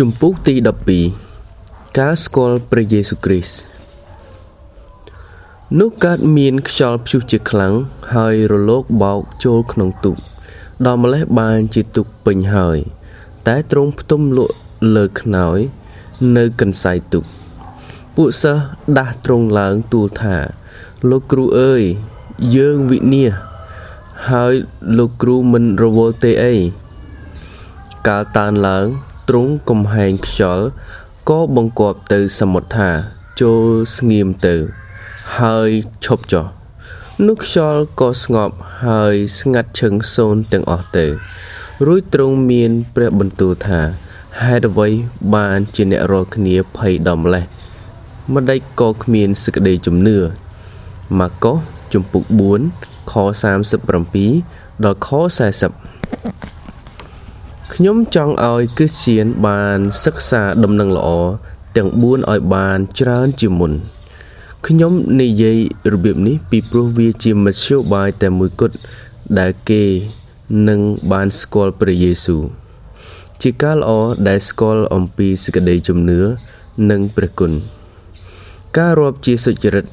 [0.00, 0.54] ជំពូកទី
[1.26, 3.58] 12ការស្គាល់ព្រះយេស៊ូវគ្រីស្ទ
[5.80, 7.74] នោះកើតមានខ្យល់ព្យុះជាខ្លាំង
[8.14, 10.16] ហើយរលកបោកចូលក្នុងទូក
[10.86, 12.78] ដល់ម្លេះបានជាទូកពេញហើយ
[13.46, 14.54] តែទ្រង់ផ្ទុំលក់
[14.96, 15.58] លើខ្នើយ
[16.36, 17.24] នៅកន្សែងទូក
[18.16, 18.64] ពួកសិស្ស
[18.98, 20.36] ដាស់ទ្រង់ឡើងទូលថា
[21.10, 21.82] លោកគ្រូអើយ
[22.56, 23.32] យើងវិនាស
[24.30, 24.54] ហើយ
[24.98, 26.54] លោកគ្រូមិនរវល់ទេអី
[28.06, 28.88] កាលតានឡើង
[29.28, 30.64] ទ្រង់កំហែងខ្យល់
[31.30, 32.90] ក៏បង្គាប់ទៅសមុទ្រថា
[33.40, 33.66] ចូល
[33.96, 34.54] ស្ងៀមទៅ
[35.38, 35.70] ហើយ
[36.04, 36.46] ឈប់ចុះ
[37.26, 38.54] នោះខ្យល់ក៏ស្ងប់
[38.86, 41.06] ហើយស្ងាត់ឈឹងសូន្យទាំងអស់ទៅ
[41.86, 43.80] រួចទ្រង់មានព្រះបន្ទូលថា
[44.42, 44.88] ហេតុអ្វី
[45.34, 47.44] បានជាអ្នករាល់គ្នាភ័យដល់ម្លេះ
[48.34, 50.18] ម្ដេចក៏គ្មានសេចក្តីជំនឿ
[51.18, 51.56] ម៉ាកុស
[51.92, 52.24] ជំពូក
[52.68, 53.14] 4ខ
[54.02, 55.08] 37ដល់ខ
[55.86, 56.55] 40
[57.78, 61.08] ខ្ញុំចង់ឲ្យគ្រីស្ទៀនបានសិក្សាដំណឹងល្អ
[61.76, 63.72] ទាំង4ឲ្យបានច្រើនជាមុន
[64.66, 65.58] ខ្ញុំនិយាយ
[65.92, 68.76] របៀបនេះពីព្រោះវាជាមធ្យោបាយតែមួយគត់
[69.38, 69.82] ដែលគេ
[70.68, 70.80] នឹង
[71.12, 72.42] បានស្គាល់ព្រះយេស៊ូវ
[73.42, 73.90] ជាការល្អ
[74.28, 76.20] ដែលស្គាល់អំពីសេចក្តីជំនឿ
[76.90, 77.52] និងព្រះគុណ
[78.76, 79.84] ការរាប់ជាសុចរិត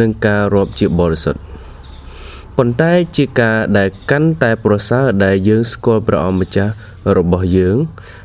[0.00, 1.40] និងការរាប់ជាបរិសុទ្ធ
[2.56, 6.74] ប៉ុន្តែជាការដែលកាន់តែប្រសើរដែលយើងស្គាល់ព្រះអង្គម្ចាស់
[7.18, 7.76] របស់យើង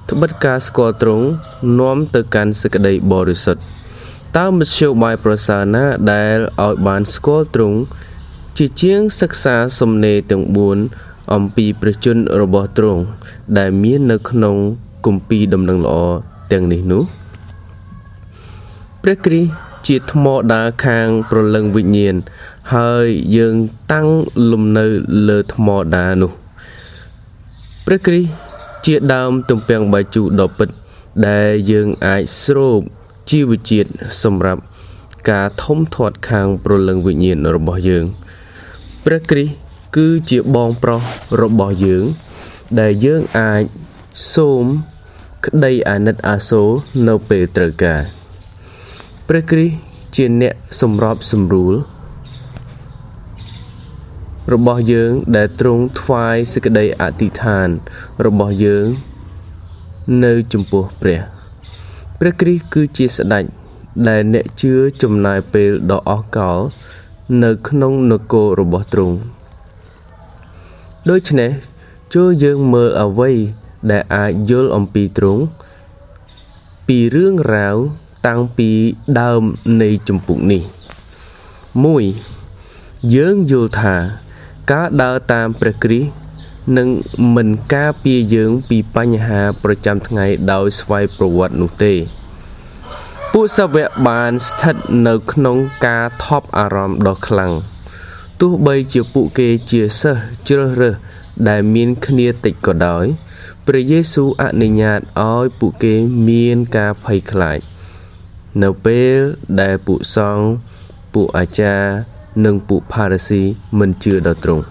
[0.10, 1.26] ត្បិតការស្គាល់ទ្រង់
[1.80, 3.62] នាំទៅកាន់សេចក្តីបរិសុទ្ធ
[4.38, 7.78] តើមធ្យោបាយប្រសើរណាដែលឲ្យបានស្គាល់ទ្រង់
[8.58, 10.44] ជាជាងសិក្សាសំណេរទាំង
[10.88, 13.02] 4អំពីព្រះជន្មរបស់ទ្រង់
[13.58, 14.56] ដែលមាននៅក្នុង
[15.06, 15.96] គម្ពីរដំណឹងល្អ
[16.52, 17.04] ទាំងនេះនោះ
[19.04, 19.52] ព្រះគ្រីស្ទ
[19.88, 22.16] ជាថ្មដាខាងប្រលឹងវិញ្ញាណ
[22.76, 23.56] ហើយយើង
[23.92, 24.08] តាំង
[24.52, 24.86] លំនៅ
[25.28, 26.32] លើថ្មដានោះ
[27.86, 28.51] ព្រះគ្រីស្ទ
[28.86, 30.70] ជាដើមទំពាំងបាយជូរដ៏ពិត
[31.28, 32.80] ដែលយើងអាចស្រូប
[33.30, 33.90] ជីវជាតិ
[34.24, 34.62] សម្រាប់
[35.30, 38.06] ការធំធាត់ខាងប្រលឹងវិញ្ញាណរបស់យើង
[39.06, 39.54] ព្រះគ្រីស្ទ
[39.96, 41.02] គឺជាបងប្រុស
[41.42, 42.04] របស់យើង
[42.80, 43.64] ដែលយើងអាច
[44.34, 44.64] សូម
[45.46, 46.70] ក្តីអាណិតអាសូរ
[47.08, 48.02] នៅពេលត្រូវការ
[49.28, 49.76] ព្រះគ្រីស្ទ
[50.16, 51.74] ជាអ្នកសម្របសម្រួល
[54.54, 57.68] របស់យើងដែលទ្រង់ថ្វាយសេចក្តីអធិដ្ឋាន
[58.26, 58.88] របស់យើង
[60.24, 61.22] នៅចំពោះព្រះ
[62.20, 63.46] ព្រះគ្រីស្ទគឺជាស្ដេច
[64.08, 66.60] ដែលអ្នកជឿចំណាយពេលដ៏អស់កល
[67.44, 69.18] នៅក្នុងនគររបស់ទ្រង់
[71.10, 71.52] ដូច្នេះ
[72.14, 73.32] ចូលយើងមើលអ្វី
[73.92, 75.44] ដែលអាចយល់អំពីទ្រង់
[76.88, 77.78] ពីរឿងរ៉ាវ
[78.28, 78.70] តាំងពី
[79.20, 79.42] ដើម
[79.82, 80.64] នៃចម្ពុះនេះ
[82.28, 83.96] 1យើងយល់ថា
[84.70, 86.12] ការដើរតាមព្រះគ្រីស្ទ
[86.78, 86.90] នឹង
[87.36, 91.94] មិនការពារយើងពីបញ្ហាប្រចាំថ្ងៃដោយស្វ័យប្រវត្តិនោះទេ
[93.34, 94.76] ពួកសាវកបានស្ថិត
[95.08, 97.54] នៅក្នុងការថប់អារម្មណ៍ដ៏ខ្លាំង
[98.42, 100.96] ទោះបីជាពួកគេជាសិស្សជ្រើសរើស
[101.50, 103.06] ដែលមានគ្នាតិចក៏ដោយ
[103.68, 105.00] ព្រះយេស៊ូវអនុញ្ញាត
[105.30, 105.96] ឲ្យពួកគេ
[106.30, 107.60] មានការភ័យខ្លាច
[108.64, 109.18] នៅពេល
[109.62, 110.46] ដែលពួកសង្ឃ
[111.14, 112.11] ពួកអាចារ្យ
[112.46, 113.42] និងពួកផារ៉ាស៊ី
[113.80, 114.64] មិនជឿដល់ទ្រង់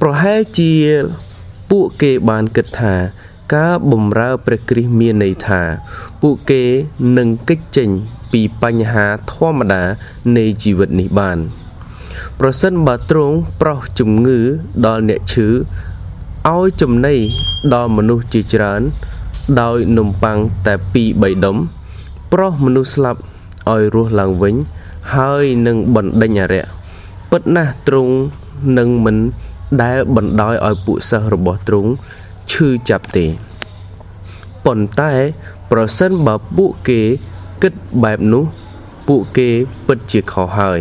[0.00, 0.72] ប្រហែលជា
[1.70, 2.94] ពួកគេបានគិតថា
[3.54, 5.60] ការបំរើព្រះគ្រីស្ទមានន័យថា
[6.22, 6.62] ពួកគេ
[7.18, 7.88] នឹងគេចចេញ
[8.32, 9.82] ពីបញ្ហាធម្មតា
[10.36, 11.38] នៃជីវិតនេះបាន
[12.40, 14.38] ប្រសិនបើទ្រង់ប្រោះជំងឺ
[14.86, 15.48] ដល់អ្នកឈឺ
[16.50, 17.16] ឲ្យចំណី
[17.74, 18.82] ដល់មនុស្សជាច្រើន
[19.60, 21.56] ដោយនំប៉័ងតែ2 3ដុំ
[22.32, 23.20] ប្រោះមនុស្សស្លាប់
[23.72, 24.54] ឲ្យរស់ឡើងវិញ
[25.14, 26.64] ហើយនឹងបណ្ដេញអរិយ
[27.30, 28.14] ពិតណាស់ទ្រង់
[28.78, 29.16] នឹងមិន
[29.82, 31.90] ដែលបណ្ដោយឲ្យពួកសិស្សរបស់ទ្រង់
[32.52, 33.26] ឈឺចាប់ទេ
[34.64, 35.12] ប៉ុន្តែ
[35.70, 37.00] ប្រសិនបើពួកគេ
[37.62, 38.44] គិតបែបនោះ
[39.08, 39.48] ពួកគេ
[39.86, 40.80] ពិតជាខុសហើយ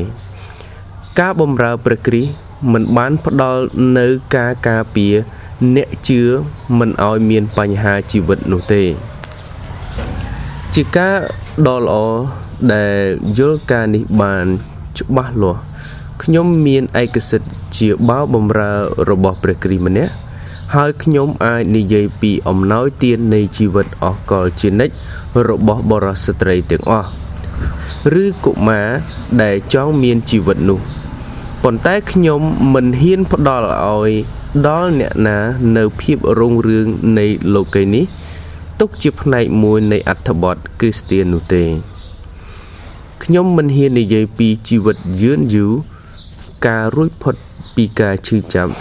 [1.19, 2.31] ការបំរើព្រះគ្រីស្ទ
[2.71, 3.63] មិនបានផ្ដល់
[3.97, 5.15] នៅការការពារ
[5.75, 6.21] អ្នកជឿ
[6.79, 8.83] មិនឲ្យមានបញ្ហាជីវិតនោះទេ
[10.75, 11.15] ជាការ
[11.67, 11.95] ដ៏ល្អ
[12.73, 12.97] ដែល
[13.37, 14.45] យល់ការនេះបាន
[14.99, 15.61] ច្បាស់លាស់
[16.23, 18.71] ខ្ញុំមានឯកសិទ្ធិជាបាវបំរើ
[19.09, 20.13] របស់ព្រះគ្រីស្ទម្នាក់
[20.75, 24.93] ហើយខ្ញុំអាចនិយាយពីអំណោយទាននៃជីវិតអស់កលជានិច្ច
[25.49, 27.09] របស់បរិសុទ្ធស្ត្រីទាំងអស់
[28.23, 28.87] ឬកុមារ
[29.41, 30.79] ដែលចង់មានជីវិតនោះ
[31.63, 32.41] ប៉ុន្តែខ្ញុំ
[32.73, 34.11] មិនហ៊ានផ្ដល់ឲ្យ
[34.67, 35.39] ដល់អ្នកណា
[35.77, 36.87] នៅភាពរុងរឿង
[37.19, 37.25] នៃ
[37.55, 38.05] លោកីនេះ
[38.79, 41.63] ទុកជាផ្នែកមួយនៃអត្ថបទគ្រីស្ទាននោះទេ
[43.23, 45.71] ខ្ញុំមិនហ៊ាននិយាយពីជីវិតយឺនយូរ
[46.67, 47.35] ការរួចផុត
[47.75, 48.73] ពីការឈឺចាប់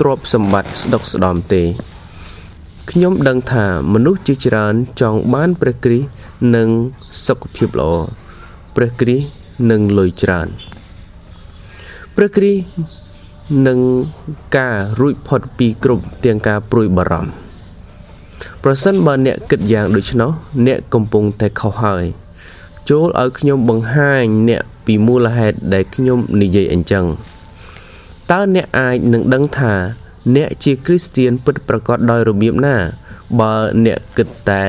[0.00, 1.62] ទ្រព្យសម្បត្តិស្ដុកស្ដំទេ
[2.90, 6.08] ខ្ញុំដឹងថាមនុស្សជាច្រើនចង់បានព្រះគ្រីស្ទ
[6.56, 6.68] និង
[7.26, 7.92] សុខភាពល្អ
[8.76, 9.26] ព្រះគ្រីស្ទ
[9.70, 10.48] និងលុយច្រើន
[12.16, 12.62] ព្រះគ្រីស្ទ
[13.66, 13.78] នឹង
[14.58, 17.30] ការរួចផុតពីគ្រប់ទាំងការព្រួយបារម្ភ
[18.64, 20.30] ប្រសិនបើអ្នកគិតយ៉ាងដូច្នោះ
[20.66, 22.06] អ្នកកំពុងតែខុសហើយ
[22.88, 27.04] ចូលឲ្យខ្ញុំបង្ហាញអ្នកពីមូលហេតុដែលខ្ញុំនិយាយអញ្ចឹង
[28.30, 29.74] តើអ្នកអាចនឹងដឹងថា
[30.36, 32.76] អ្នកជាគ្រីស្ទៀនពិតប្រាកដដោយរបៀបណា
[33.40, 33.54] បើ
[33.84, 34.62] អ្នកគិតតែ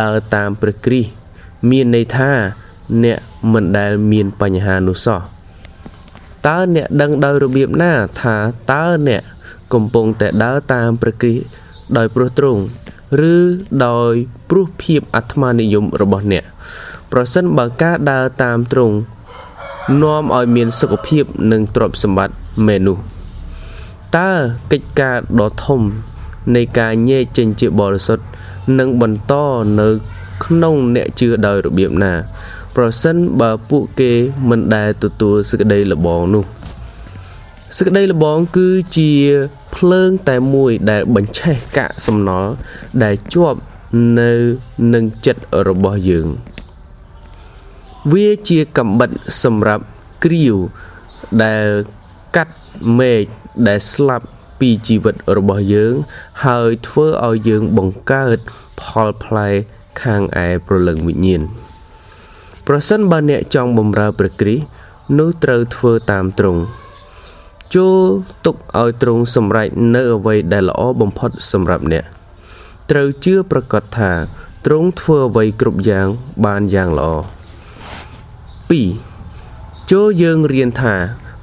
[0.00, 1.10] ដើរតាមព្រះគ្រីស្ទ
[1.70, 2.30] មានន័យថា
[3.04, 3.18] អ្នក
[3.52, 5.20] មិនដែលមានបញ្ហានោះសោះ
[6.46, 7.92] តើអ្នកដឹងដោយរបៀបណា
[8.22, 8.36] ថា
[8.72, 9.22] តើអ្នក
[9.72, 11.44] កំពុងតែដើរតាមព្រះគ្រីស្ទ
[11.96, 12.62] ដោយព្រោះទ្រង់
[13.32, 13.34] ឬ
[13.86, 14.14] ដោយ
[14.48, 16.44] ព្រោះភាពអាត្មានិយមរបស់អ្នក
[17.12, 18.96] ប្រសិនបើការដើរតាមទ្រង់
[20.02, 22.34] នាំឲ្យមានសុខភាពនិងទ្រព្យសម្បត្តិ
[22.66, 22.98] មែននោះ
[24.16, 24.32] តើ
[24.72, 25.80] កិច្ចការដ៏ធំ
[26.54, 28.24] នៃការញែកចេញជាបរិសុទ្ធ
[28.78, 29.34] នឹងបន្ត
[29.80, 29.88] នៅ
[30.44, 32.14] ក្នុងអ្នកជឿដោយរបៀបណា
[32.76, 34.12] ប្រសិនបើពួកគេ
[34.48, 36.44] មិនដែលទទួលសេចក្តីលបងនោះ
[37.76, 39.12] សេចក្តីលបងគឺជា
[39.76, 42.50] ភ្លើងតែមួយដែលបញ្ឆេះកាកសំណល់
[43.04, 43.58] ដែលជាប់
[44.18, 44.32] នៅ
[44.94, 46.28] នឹងចិត្តរបស់យើង
[48.12, 49.10] វាជាកំបិត
[49.42, 49.84] សម្រាប់
[50.24, 50.56] គ្រាវ
[51.44, 51.66] ដែល
[52.36, 52.56] កាត់
[52.98, 53.24] មេឃ
[53.68, 54.26] ដែលស្លាប់
[54.58, 55.94] ពីជីវិតរបស់យើង
[56.44, 58.38] ហើយធ្វើឲ្យយើងបង្កើត
[58.80, 59.48] ផលផ្លែ
[60.02, 61.42] ខាងឯប្រលឹងវិញ្ញាណ
[62.66, 64.64] ប្រសិនបើអ្នកចង់បំរើព្រះគ្រីស្ទ
[65.18, 66.60] នោះត្រូវធ្វើតាមទ្រង់
[67.74, 67.98] ចូល
[68.46, 72.04] ទុកឲ្យទ្រង់សម្រេចនៅអ្វីដែលល្អបំផុតសម្រាប់អ្នក
[72.90, 74.12] ត្រូវជឿប្រកាសថា
[74.66, 76.08] ទ្រង់ធ្វើអ្វីគ្រប់យ៉ាង
[76.44, 77.08] បានយ៉ាងល្អ
[78.70, 80.94] 2ចូលយើងរៀនថា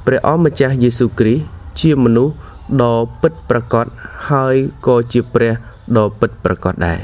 [0.06, 1.44] ព្រះអម្ចាស់យេស៊ូវគ្រីស្ទ
[1.79, 2.33] ជាមនុស្ស
[2.81, 3.85] ដ៏ពិតប្រាកដ
[4.29, 5.53] ហើយក៏ជាព្រះ
[5.97, 7.00] ដ៏ពិតប្រាកដដែរ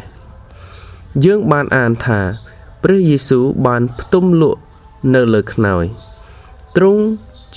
[1.25, 2.19] យើងបានអានថា
[2.83, 4.59] ព្រះយេស៊ូវបានផ្ទុំលក់
[5.13, 5.85] នៅលើខ្នើយ
[6.75, 7.03] ទ្រង់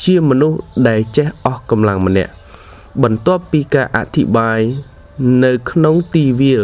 [0.02, 0.58] ជាមនុស្ស
[0.88, 2.32] ដែលចេះអស់កម្លាំងម្នាក់
[3.02, 4.60] បន្ទាប់ពីការអធិប្បាយ
[5.44, 6.62] នៅក្នុងទីវាល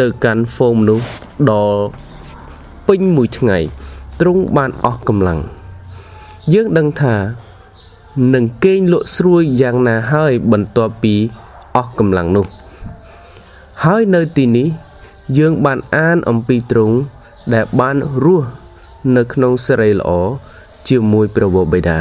[0.00, 1.06] ទៅកាន់ហ្វូមមនុស្ស
[1.50, 1.68] ដ៏
[2.88, 3.58] ពេញមួយថ្ងៃ
[4.20, 5.40] ទ្រង់បានអស់កម្លាំង
[6.52, 7.14] យើងដឹងថា
[8.34, 11.14] នឹងគេងលក់ស្រួយយ៉ាងណាហើយបន្ទាប់ពី
[11.76, 12.46] អស់កម្លាំងនោះ
[13.84, 14.68] ហើយនៅទីនេះ
[15.38, 16.96] យើងបានអានអំពីទ្រង់
[17.54, 18.48] ដែលបានរស់
[19.16, 20.10] នៅក្នុងសេរីល្អ
[20.88, 21.98] ជាមួយព្រះវរបិតា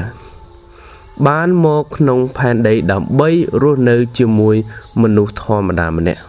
[1.28, 3.30] បានមកក្នុងផែនដីដើម្បី
[3.62, 4.56] រស់នៅជាមួយ
[5.02, 6.22] មនុស្សធម្មតាម្នាក់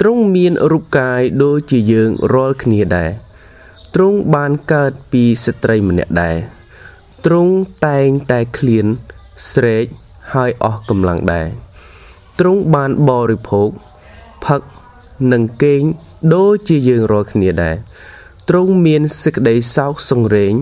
[0.00, 3.10] ទ្រង់មានរូបកាយដូចជាយើងរាល់គ្នាដែរ
[3.94, 6.36] ទ្រង់បានកើតពីស្ត្រីម្នាក់ដែរ
[7.24, 7.52] ទ្រង់
[7.86, 8.86] តែងតែឃ្លាន
[9.52, 9.84] ស្រែក
[10.34, 11.48] ហើយអស់កម្លាំងដែរ
[12.38, 13.68] ទ្រង់បានបរិភោគ
[14.44, 14.60] ផឹក
[15.32, 15.82] និងគេង
[16.34, 17.76] ដូចជាយើងរាល់គ្នាដែរ
[18.48, 20.52] ទ្រង់មានសេចក្តីសោកសង្រេង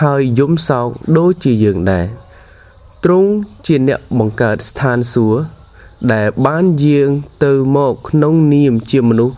[0.00, 0.88] ហើយយំសោក
[1.18, 2.06] ដូចជាយើងដែរ
[3.04, 3.30] ទ្រង់
[3.66, 5.40] ជាអ្នកបង្កើតស្ថានសួគ៌
[6.12, 7.08] ដែលបានយាង
[7.44, 9.34] ទៅមកក្នុងនាមជាមនុស្ស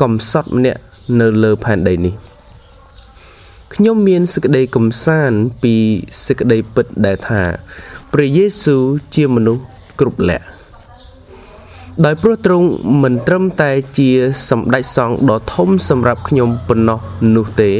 [0.00, 0.80] កំសត់ម្នាក់
[1.20, 2.14] នៅលើផែនដីនេះ
[3.74, 5.74] ខ្ញុំមានសេចក្តីកំសាន្តពី
[6.26, 7.42] សេចក្តីពិតដែលថា
[8.12, 8.82] ព្រះយេស៊ូវ
[9.14, 9.62] ជាមនុស្ស
[10.00, 10.44] គ្រប់លក្ខ
[12.04, 12.66] ដោយព្រោះទ្រង់
[13.02, 14.10] មិនត្រឹមតែជា
[14.48, 17.00] សម្ដេចសង្ឃដ៏ធំសម្រាប់ខ្ញុំប៉ុណ្ណោះ
[17.36, 17.72] នោះទេ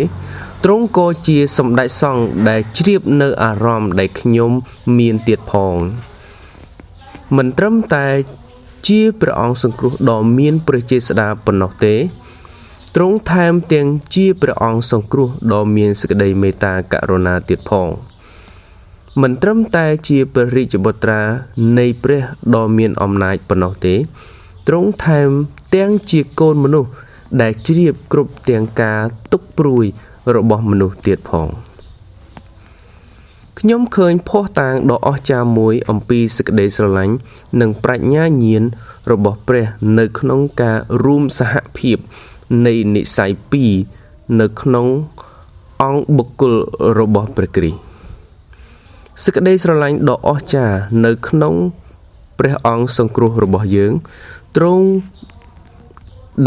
[0.64, 4.50] ទ្រង់ក៏ជាសម្ដេចសង្ឃដែលជ្រាបនៅអារម្មណ៍ដែលខ្ញុំ
[4.99, 5.76] មានទៀតផង
[7.36, 8.06] មិនត្រឹមតែ
[8.88, 11.94] ជាព្រះអង្គសង្គ្រោះដ៏មានព្រះចេស្តាប៉ុណ្ណោះទេ
[12.96, 17.88] ទ្រង់ថែមទាំងជាព្រះអង្គសង្គ្រោះដ៏មានសេចក្តីមេត្តាករុណាទៀតផង
[19.22, 21.20] មិនត្រឹមតែជាព្រះរាជបុត្រា
[21.78, 22.22] នៃព្រះ
[22.54, 23.94] ដ៏មានអំណាចប៉ុណ្ណោះទេ
[24.68, 25.30] ទ្រង់ថែម
[25.74, 26.90] ទាំងជាកូនមនុស្ស
[27.40, 29.00] ដែលជ្រាបគ្រប់ទាំងការ
[29.32, 29.84] ទុកព្រួយ
[30.36, 31.48] របស់មនុស្សទៀតផង
[33.64, 37.14] ខ្ញុំឃើញភ័ស្តុតាងដ៏អស្ចារ្យមួយអំពីសេចក្តីស្រឡាញ់
[37.61, 38.62] និងប្រាជ្ញាញាណ
[39.12, 39.66] របស់ព្រះ
[39.99, 41.97] នៅក្នុងការរួមសហភាព
[42.66, 43.31] នៃនិស័យ
[43.85, 44.87] 2នៅក្នុង
[45.83, 46.54] អង្គបុគ្គល
[46.99, 47.78] របស់ព្រះគ្រីស្ទ
[49.25, 51.54] សេចក្តីស្រឡាញ់ដ៏អស្ចារ្យនៅក្នុង
[52.38, 53.92] ព្រះអង្គសង្គ្រោះរបស់យើង
[54.57, 54.87] ទ្រង់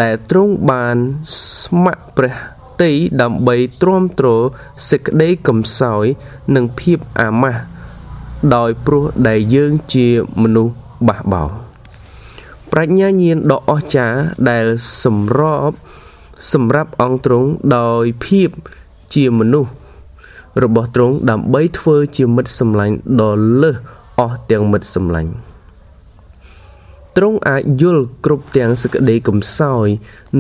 [0.02, 0.98] ដែលទ្រង់បាន
[1.62, 2.92] ស្ម័គ្រព្រះ តី
[3.22, 4.28] ដើម្បីទ្រាំទ្រ
[4.90, 6.06] សេចក្តីកំសោយ
[6.56, 7.62] និងភាពអាម៉ាស់
[8.56, 10.08] ដោយព្រោះដែលយើងជា
[10.42, 10.74] មនុស្ស
[11.08, 11.50] បះបោរ
[12.72, 14.66] ប្រាជ្ញាញាណដ៏អស្ចារ្យដែល
[15.04, 15.72] សម្រប
[16.54, 18.50] សម្រាប់អង្គទ្រង់ដោយភាព
[19.16, 19.72] ជាមនុស្ស
[20.64, 23.76] របស់ទ្រង់ដើម្បីធ្វើជាមិត្តសម្លាញ់ដ៏លើស
[24.20, 25.32] អស់ទាំងមិត្តសម្លាញ់
[27.18, 29.88] ទ្រង់អាចយល់គ្រប់ទាំងសក្តីកំសោយ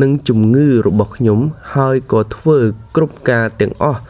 [0.01, 1.39] និងជំងឺរបស់ខ្ញុំ
[1.75, 2.57] ហើយក៏ធ្វើ
[2.95, 4.01] គ្រប់ការទាំងអស់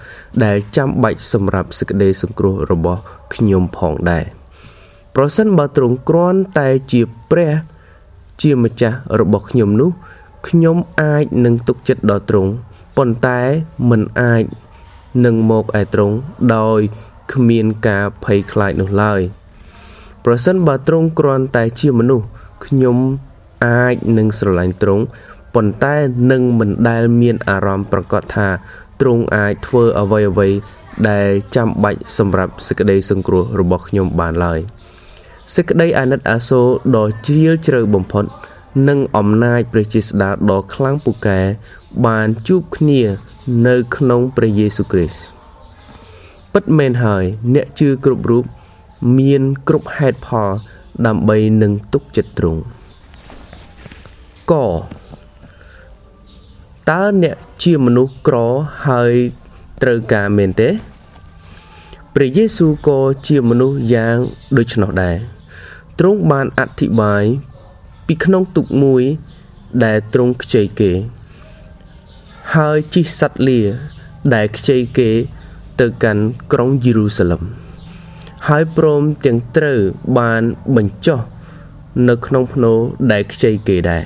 [0.43, 3.01] ដែលចាំបាច់សម្រាប់សក្តីសង្គ្រោះរបស់
[3.35, 4.25] ខ្ញុំផងដែរ
[5.15, 7.53] ប្រសិនបើទ្រង់គ្រាន់តែជាព្រះ
[8.41, 9.91] ជាម្ចាស់របស់ខ្ញុំនោះ
[10.47, 12.51] ខ្ញុំអាចនឹងទុកចិត្តដល់ទ្រង់
[12.97, 13.41] ប៉ុន្តែ
[13.89, 14.43] មិនអាច
[15.25, 16.15] នឹងមកឯទ្រង់
[16.55, 16.79] ដោយ
[17.33, 19.21] គ្មានការភ័យខ្លាចនោះឡើយ
[20.25, 22.25] ប្រសិនបើទ្រង់គ្រាន់តែជាមនុស្ស
[22.65, 22.97] ខ្ញុំ
[23.65, 25.03] អាចនឹងស្រឡាញ់ទ្រង់
[25.55, 25.95] ប៉ុន្តែ
[26.31, 28.47] នឹងមិនដែលមានអារម្មណ៍ប្រកបថា
[29.01, 30.49] ទ្រង់អាចធ្វើអ្វីអ្វី
[31.09, 34.59] ដែលចាំបាច់សម្រាប់សេចក្តីសង្គ្រោះរបស់ខ្ញុំបានឡើយ
[35.55, 38.25] សេចក្តីអាណិតអាសូរដ៏ជ្រាលជ្រៅបំផុត
[38.87, 41.39] និងអំណាចព្រះជាស្ដេចដ៏ខ្លាំងពូកែ
[42.05, 43.01] បានជួបគ្នា
[43.67, 45.21] នៅក្នុងព្រះយេស៊ូវគ្រីស្ទ
[46.53, 47.23] ពិតមែនហើយ
[47.55, 48.43] អ្នកជឿគ្រប់រូប
[49.19, 50.49] មានគ្រប់ហេតុផល
[51.05, 52.61] ដើម្បីនឹងទុកចិត្តទ្រង់
[54.51, 54.53] ក
[56.89, 58.37] តើអ្នកជាមនុស្សក្រ
[58.87, 59.13] ហើយ
[59.81, 60.69] ត្រូវការមែនទេ
[62.13, 64.17] ព្រះយេស៊ូវក៏ជាមនុស្សយ៉ាង
[64.57, 65.17] ដូច្នោះដែរ
[65.99, 67.23] ទ្រង់បានអធិប្បាយ
[68.07, 69.03] ពីក្នុងទុកមួយ
[69.83, 70.91] ដែលទ្រង់ខ្ចីគេ
[72.55, 73.61] ហើយជិះសត្វលា
[74.33, 75.09] ដែលខ្ចីគេ
[75.79, 77.64] ទៅកាន់ក្រុងយេរូសាឡឹម
[78.49, 79.79] ហើយព្រមទាំងត្រូវ
[80.19, 80.43] បាន
[80.75, 81.19] បញ្ចុះ
[82.09, 82.73] នៅក្នុងភ្នោ
[83.11, 84.03] ដែលខ្ចីគេដែរ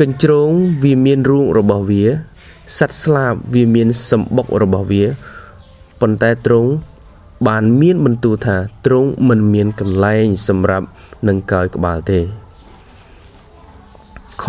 [0.00, 0.50] កញ្ជ្រោង
[0.82, 2.04] វាមានរូងរបស់វា
[2.78, 5.04] សត្វស្លាបវាមានសម្បុករបស់វា
[6.00, 6.70] ប៉ុន្តែទ្រង់
[7.48, 10.86] បានមានបន្ទូលថាទ្រង់មិនមានកន្លែងសម្រាប់
[11.28, 12.20] នឹងកោយក្បាលទេ
[14.42, 14.44] ខ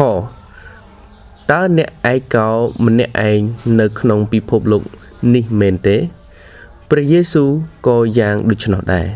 [1.52, 2.50] តើអ្នកឯកោ
[2.86, 3.40] ម្នាក់ឯង
[3.80, 4.84] នៅក្នុងពិភពលោក
[5.34, 5.98] នេះមែនទេ
[6.94, 7.50] ព្រះយេស៊ូវ
[7.88, 9.08] ក៏យ៉ាងដូច្នោះដែរ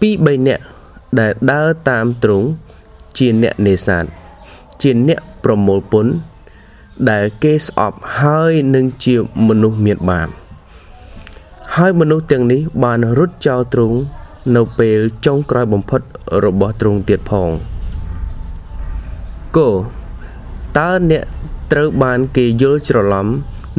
[0.00, 0.64] ពី3នាក់
[1.20, 2.46] ដែលដើរតាមទ្រង់
[3.18, 4.04] ជាអ្នកនេសាទ
[4.82, 6.12] ជាអ្នកប្រមូលពន្ធ
[7.10, 9.16] ដែលគេស្អប់ហើយនឹងជា
[9.46, 10.28] មនុស្សមានបាប
[11.76, 13.96] ហើយមនុស្សទាំងនេះបានរត់ចោលទ្រង់
[14.56, 16.00] នៅពេលចុងក្រោយបំផុត
[16.44, 17.50] របស់ទ្រង់ទៀតផង
[19.56, 19.68] គោ
[20.78, 21.22] តើអ្នក
[21.72, 23.26] ត្រូវបានគេយល់ច្រឡំ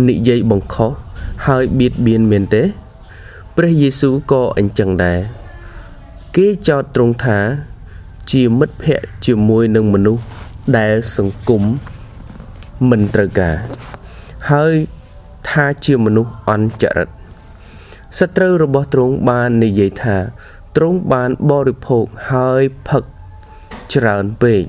[0.07, 0.91] និយាយបង្ខុស
[1.47, 2.63] ហើយបៀតបៀនមែនទេ
[3.59, 5.19] ព្រះយេស៊ូវក៏អញ្ចឹងដែរ
[6.35, 7.39] គេចោទទ្រង់ថា
[8.31, 10.23] ជាមិត្តភ័ក្តិជាមួយនឹងមនុស្ស
[10.77, 11.63] ដែលសង្គម
[12.89, 13.55] មិនត្រូវការ
[14.51, 14.73] ហើយ
[15.49, 17.09] ថាជាមនុស្សអន់ចរិត
[18.19, 20.17] សត្រូវរបស់ទ្រង់បាននិយាយថា
[20.75, 23.03] ទ្រង់បានបរិភោគហើយផឹក
[23.93, 24.63] ច្រើនពេក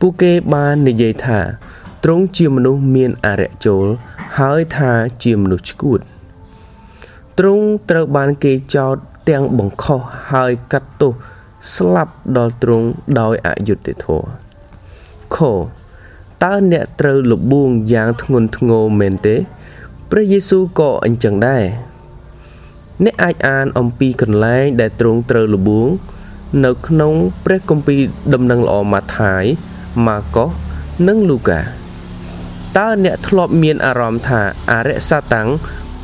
[0.00, 1.38] ពួកគេបាននិយាយថា
[2.04, 3.86] ទ្រង់ជាមនុស្សមានអរិយចូល
[4.38, 6.00] ហើយថាជាមនុស្សឈួត
[7.38, 8.96] ទ្រង់ត្រូវបានគេចោទ
[9.30, 10.00] ទាំងបង្ខុស
[10.32, 11.12] ហើយកាត់ទោស
[11.74, 12.86] ស្លាប់ដល់ទ្រង់
[13.20, 14.28] ដោយអយុត្តិធម៌
[15.36, 15.38] ខ
[16.44, 19.36] តើអ្នកត្រូវលបួងយ៉ាងធ្ងន់ធ្ងរមែនទេ
[20.10, 21.64] ព្រះយេស៊ូវក៏អញ្ចឹងដែរ
[23.04, 25.88] អ្នកអាចអានអំពីកន្លែងដែលទ្រង់ត្រូវលបួង
[26.64, 27.12] នៅក្នុង
[27.44, 28.00] ព្រះគម្ពីរ
[28.34, 29.44] ដំណឹងល្អម៉ាថាយ
[30.06, 30.50] ម៉ាកុស
[31.08, 31.60] និងលូកា
[32.78, 34.40] តើអ្នកធ្លាប់មានអារម្មណ៍ថា
[34.70, 35.48] អរិយសាតាំង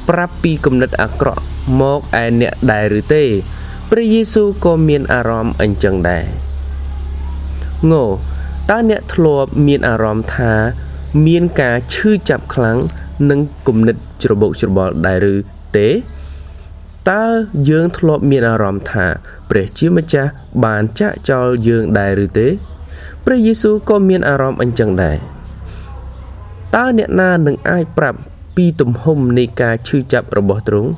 [0.09, 1.43] ប្រាប់ពីគំនិតអាក្រក់
[1.81, 3.25] មកឯអ្នកដែរឬទេ
[3.91, 6.25] ព្រះយេស៊ូវក៏មានអារម្មណ៍អញ្ចឹងដែរ
[7.91, 8.05] ងោ
[8.71, 10.53] តើអ្នកធ្លាប់មានអារម្មណ៍ថា
[11.27, 12.79] មានការឈឺចាប់ខ្លាំង
[13.31, 15.35] នឹងគំនិតច្របូកច្របល់ដែរឬ
[15.77, 15.89] ទេ
[17.11, 17.25] តើ
[17.69, 19.07] យើងធ្លាប់មានអារម្មណ៍ថា
[19.51, 20.31] ព្រះជាម្ចាស់
[20.65, 22.49] បានចាក់ចោលយើងដែរឬទេ
[23.25, 25.17] ព្រះយេស៊ូវក៏មានអារម្មណ៍អញ្ចឹងដែរ
[26.75, 28.19] តើអ្នកណានឹងអាចប្រាប់
[28.57, 30.91] ពីទំហំនៃការឈឺចាប់របស់ទ្រង់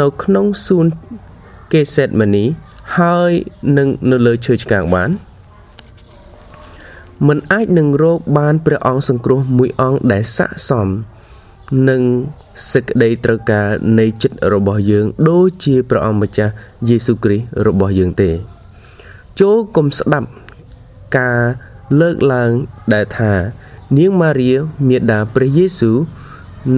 [0.00, 0.86] នៅក្នុងសួន
[1.72, 2.44] កេសេតម៉ានី
[2.96, 3.30] ហើយ
[3.78, 5.10] នឹងនៅលើឈើឆ្កាងបាន
[7.28, 10.88] មិនអាចនឹងរកបានព្រះអង្គសង្គ្រោះមួយអង្គដែលស័ក្តិសម
[11.88, 12.02] នឹង
[12.72, 13.68] សេចក្តីត្រូវការ
[13.98, 16.52] នៃចិត្តរបស់យើងដូចជាព្រះអង្គម្ចាស់
[16.88, 18.30] យេស៊ូវគ្រីស្ទរបស់យើងទេ
[19.40, 20.28] ចូលកុំស្ដាប់
[21.18, 21.40] ការ
[22.00, 22.50] លើកឡើង
[22.94, 23.32] ដែលថា
[23.98, 24.50] នាងម៉ារី
[24.88, 25.96] មាតាព្រះយេស៊ូវ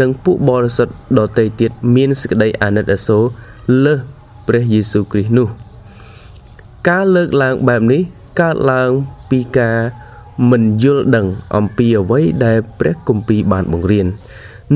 [0.00, 3.25] និងពួកបរិសុទ្ធដទៃទៀតមានសេចក្តីអាណិតអាសូរ
[3.85, 3.99] លើស
[4.47, 5.49] ព្រះយេស៊ូវគ្រីស្ទនោះ
[6.88, 8.03] ការលើកឡើងបែបនេះ
[8.41, 8.91] កើតឡើង
[9.31, 9.79] ពីការ
[10.50, 11.26] មិនយល់ដឹង
[11.57, 14.07] អំពីអ្វីដែលព្រះគម្ពីរបានបង្រៀន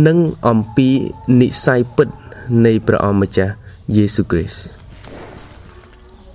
[0.07, 0.89] និងអំពី
[1.41, 2.09] និស័យពិត
[2.65, 3.53] នៃព្រះអង្គម្ចាស់
[3.97, 4.61] យេស៊ូវគ្រីស្ទ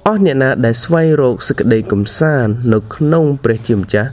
[0.07, 4.09] អស់អ្នកណាដែលស្វែងរកសេចក្តីកំសាន្តនៅក្នុងព្រះជាម្ចាស់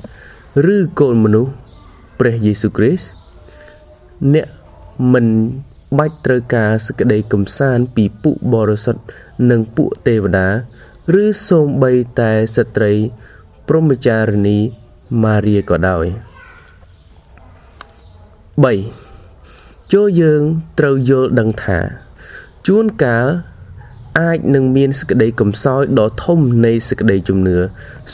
[0.75, 1.53] ឬកូនមនុស្ស
[2.19, 3.20] ព្រះយេស៊ូវគ្រីស្ទ
[4.35, 4.47] អ្នក
[5.13, 5.27] មិន
[5.99, 9.03] បាច់ត្រូវការសេចក្តីកំសាន្តពីពួកបរិសុទ្ធ
[9.51, 10.49] និងពួកទេវតា
[11.23, 12.93] ឬសូម្បីតែស្ត្រី
[13.69, 14.59] ព្រហ្មចារិនី
[15.25, 16.07] ម៉ារីក៏ដោយ
[19.15, 20.43] 3ចូលយើង
[20.79, 21.79] ត្រូវយល់ដឹងថា
[22.67, 23.27] ជួនកាល
[24.21, 27.59] អាចនឹងមានសេចក្តីកំសោយដ៏ធំនៃសេចក្តីជំនឿ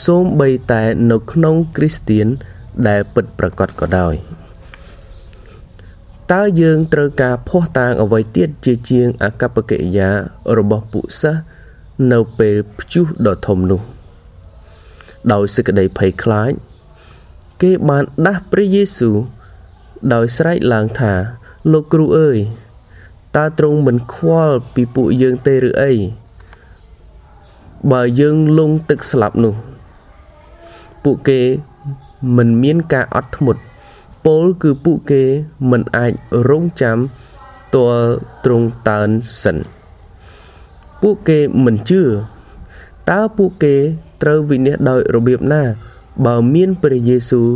[0.05, 2.27] សូម្បីតែនៅក្នុងគ្រីស្ទៀន
[2.87, 4.13] ដែលពិតប្រាកដក៏ដោយ
[6.33, 10.09] តើយើងត្រូវការភ័ស្តុតាងអ្វីទៀតជាជាងអកប្បកិរិយា
[10.57, 11.41] របស់ពួកសិស្ស
[12.11, 13.81] នៅពេលព្យុះដ៏ធំនោះ
[15.33, 16.51] ដោយសេចក្តីភ័យខ្លាច
[17.61, 19.15] គេបានដាស់ព្រះយេស៊ូវ
[20.13, 21.13] ដោយស្រែកឡើងថា
[21.71, 22.37] លោកគ្រូអើយ
[23.35, 25.93] តើទ្រង់មិនខ្វល់ពីពួកយើងទេឬអី
[27.91, 29.53] បើយើងលងទឹកស្លាប់នោះ
[31.03, 31.41] ពួកគេ
[32.37, 33.61] មិនមានការអត់ធ្មត់
[34.27, 35.23] ពលគឺពួកគេ
[35.71, 36.11] មិនអាច
[36.49, 36.97] រងចាំ
[37.75, 38.09] ទាល់
[38.45, 39.09] ទ្រង់តើន
[39.43, 39.57] សិន
[41.01, 42.01] ពួកគេមិនជឿ
[43.09, 43.75] តើពួកគេ
[44.21, 45.63] ត្រូវវិនិច្ឆ័យដោយរបៀបណា
[46.25, 47.47] បើមានព្រះយេស៊ូវ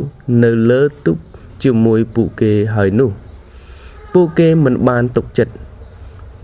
[0.43, 1.17] នៅលើទុក
[1.63, 3.11] ជាមួយពួកគេហើយនោះ
[4.13, 5.53] ពួកគេមិនបានទុកចិត្ត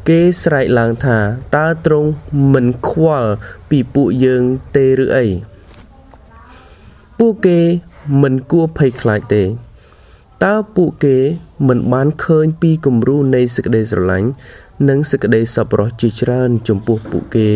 [0.07, 1.17] គេស្រែកឡើងថា
[1.55, 2.09] តើទ្រង់
[2.53, 3.29] មិនខ្វល់
[3.69, 4.43] ពីពួកយើង
[4.75, 5.25] ទេឬអី
[7.19, 7.59] ពួកគេ
[8.21, 9.43] មិនគួរភ័យខ្លាចទេ
[10.45, 11.17] តើពួកគេ
[11.67, 14.29] មិនបានឃើញពីគំរូនៃសេចក្តីស្រឡាញ់
[14.89, 17.47] និងសេចក្តីសប្បុរសជាច្រើន ចំពោះពួកគេ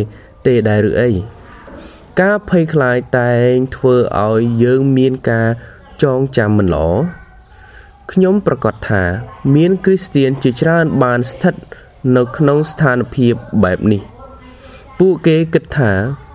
[0.45, 1.11] ទេដែរឬអី
[2.21, 3.95] ការភ័យខ្លាចតែងធ្វើ
[4.25, 5.47] ឲ្យយើងមានការ
[6.03, 6.88] ចងចាំមិនល្អ
[8.11, 9.03] ខ្ញុំប្រកាសថា
[9.55, 11.55] មានគ្រីស្ទៀនជាច្រើនបានស្ថិត
[12.17, 13.33] នៅក្នុងស្ថានភាព
[13.63, 14.01] បែបនេះ
[15.00, 15.91] ពួកគេគិតថា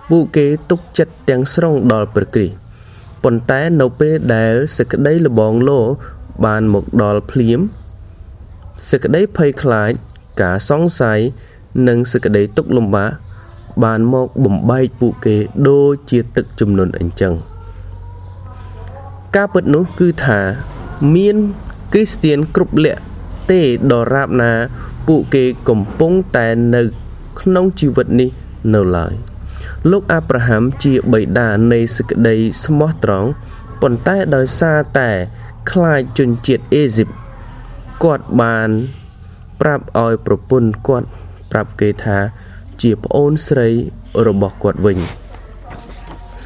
[0.09, 2.57] ពួកគេទុកចិត្តទាំងស្រុងដល់ព្រះគ្រីស្ទ
[3.23, 5.81] ប៉ុន្តែនៅពេលដែលសេចក្តីលបងលោ
[6.45, 7.59] បានមកដល់ភ្លាម
[8.89, 9.91] សេចក្តីភ័យខ្លាច
[10.41, 11.19] ការសង្ស័យ
[11.87, 13.11] និងសេចក្តីទុក្ខលំបាក
[13.83, 15.35] បានមកបំបែកពួកគេ
[15.67, 17.33] ដូចជាទឹកជំនន់អញ្ចឹង
[19.35, 20.39] ការពិតនោះគឺថា
[21.15, 21.35] មាន
[21.93, 23.01] គ្រីស្ទៀនគ្រប់លក្ខ
[23.51, 24.51] ទេដរាបណា
[25.07, 26.81] ពួកគេកំពុងតែនៅ
[27.39, 28.29] ក្នុងជីវិតនេះ
[28.73, 29.13] នៅឡើយ
[29.91, 33.29] លោកអាប់រ៉ាហាំជាបិតានៃសេចក្តីស្មោះត្រង់
[33.81, 35.09] ប៉ុន្តែដោយសារតែ
[35.71, 37.09] ខ្លាចជនជាតិអេស៊ីប
[38.03, 38.69] គាត់បាន
[39.61, 41.07] ប្រាប់ឲ្យប្រពន្ធគាត់
[41.51, 42.17] ប្រាប់គេថា
[42.81, 43.67] ជាប្អូនស្រី
[44.27, 44.97] របស់គាត់វិញ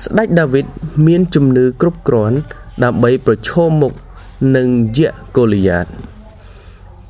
[0.01, 0.65] ស្ដេចដាវីត
[1.07, 2.37] មានជំនឿគ្រប់គ្រាន់
[2.83, 3.93] ដើម្បីប្រឈមមុខ
[4.55, 5.87] នឹងយៈកូលីយ៉ាត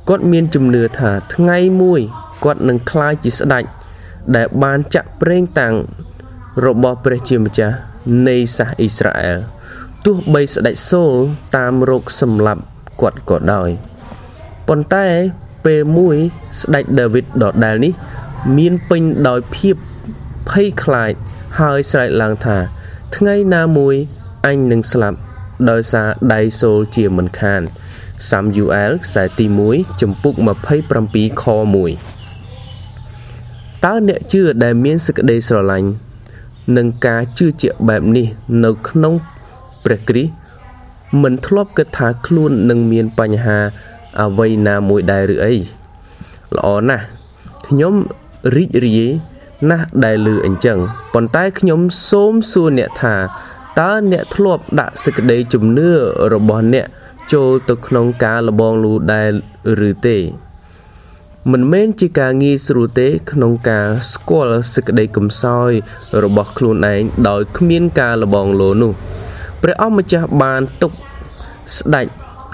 [0.08, 2.00] គាត់មានជំនឿថាថ្ងៃមួយ
[2.44, 3.64] គាត់នឹងក្លាយជាស្ដេច
[4.36, 5.74] ដែលបានចាក់ប្រេងតាំង
[6.66, 7.76] របស់ព្រះជាម្ចាស់
[8.26, 9.38] នៃសាសអ៊ីស្រាអែល
[10.06, 11.12] ទោះបីស្ដេចសូល
[11.56, 12.62] តាមរោគសម្លាប់
[13.00, 13.68] គាត់ក៏ដោយ
[14.68, 15.06] ប៉ុន្តែ
[15.64, 16.16] ពេលមួយ
[16.60, 17.92] ស្ដេចដាវីតដដែលនេះ
[18.56, 19.74] មានពេញដោយភាព
[20.50, 21.12] ភ័យខ្លាច
[21.60, 22.58] ហើយស្រែកឡើងថា
[23.16, 23.94] ថ្ងៃណាមួយ
[24.46, 25.18] អញនឹងស្លាប់
[25.70, 27.62] ដោយសារដៃសូលជាមិនខាន
[28.30, 30.34] សាំយូអែលខ្សែទី1ចំពុក
[30.88, 31.44] 27ខ
[32.64, 35.88] 1តើអ្នកជឿដែលមានសេចក្តីស្រឡាញ់
[36.76, 38.26] នឹងការជឿជាក់បែបនេះ
[38.64, 39.14] នៅក្នុង
[39.84, 40.32] ព្រះគ្រីស្ទ
[41.22, 43.58] មិនធ្លាប់គិតថាខ្លួននឹងមានបញ្ហា
[44.20, 45.54] អ្វីណាមួយដែរឬអី
[46.56, 47.04] ល្អណាស់
[47.68, 47.94] ខ្ញុំ
[48.56, 49.00] រីករាយ
[49.70, 50.78] ណាស់ដែលឮអញ្ចឹង
[51.14, 53.16] ប៉ុន្តែខ្ញុំសូមសួរអ្នកថា
[53.80, 55.90] តើអ្នកធ្លាប់ដាក់សេចក្តីជំនឿ
[56.34, 56.86] របស់អ្នក
[57.32, 59.32] ចូលទៅក្នុងការលបងលូដែល
[59.88, 60.18] ឬទេ
[61.52, 65.70] មិនមែនជាការងាយស្រួលទេក្នុងការស្គាល់សេចក្តីកំសោយ
[66.24, 68.92] របស់ខ្លួនឯងដោយគ្មានការលបងលោនោះ
[69.62, 70.92] ព្រះអង្គម្ចាស់បានទុក
[71.76, 72.06] ស្ដេច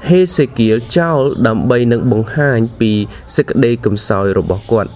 [0.09, 2.93] ហេសេគៀលចោលដើម្បីនឹងបង្ហាញពី
[3.37, 4.91] សេចក្តីកំសោយរបស់គាត់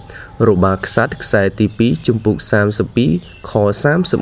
[0.47, 2.37] របាខ្សាត់ខ្សែទី2ជំពូក
[2.93, 3.51] 32ខ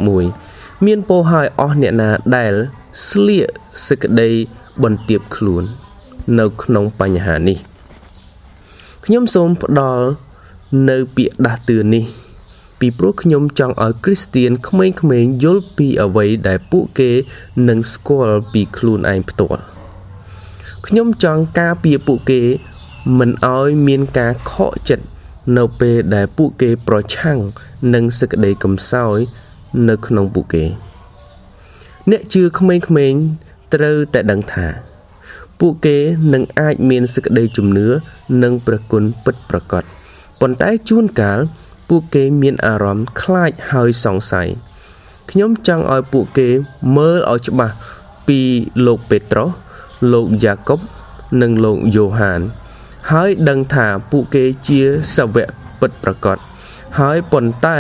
[0.10, 2.54] 31មានពោលឲ្យអស់អ្នកណាដែល
[3.08, 3.48] ស្លៀក
[3.88, 4.30] សេចក្តី
[4.84, 5.64] បន្ទាបខ្លួន
[6.40, 7.58] នៅក្នុងបញ្ហានេះ
[9.06, 10.06] ខ្ញុំសូមផ្ដល់
[10.90, 12.06] នៅពាក្យដាស់តឿននេះ
[12.82, 17.12] ពីព្រោះខ្ញុំចង់ឲ្យគ្រីស្ទៀនក្មេងៗយល់ពីអ្វីដែលពួកគេ
[17.68, 19.62] នឹងស្គាល់ពីខ្លួនឯងផ្ទាល់
[20.88, 22.42] ខ្ញុំចង់ការពារពួកគេ
[23.20, 25.06] មិនឲ្យមានការខកចិត្ត
[25.58, 27.40] នៅពេលដែលពួកគេប្រឆាំង
[27.94, 29.18] នឹងសេចក្តីកំសោយ
[29.90, 30.64] នៅក្នុងពួកគេ
[32.12, 33.22] អ្នកជឿក្មេងៗ
[33.74, 34.68] ត្រូវតែដឹងថា
[35.60, 35.98] ពួកគេ
[36.34, 37.88] នឹងអាចមានសេចក្តីជំនឿ
[38.44, 39.84] និងព្រះគុណពិតប្រាកដ
[40.42, 41.40] ប៉ុន្តែជួនកាល
[41.94, 44.50] ពួកគេមានអារម្មណ៍ខ្លាចហើយសង្ស័យ
[45.32, 46.50] ខ្ញុំចង់ឲ្យពួកគេ
[46.96, 47.76] មើលឲ្យច្បាស់
[48.28, 48.40] ពី
[48.86, 49.50] លោកពេត្រុស
[50.14, 50.80] លោកយ៉ាកុប
[51.42, 52.42] និងលោកយ៉ូហាន
[53.12, 54.82] ហើយដឹងថាពួកគេជា
[55.16, 55.50] សាវក
[55.80, 56.38] ពិតប្រាកដ
[57.00, 57.80] ហើយប៉ុន្តែ